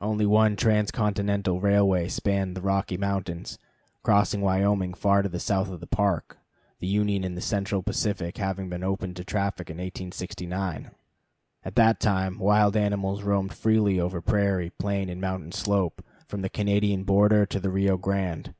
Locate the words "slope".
15.52-16.02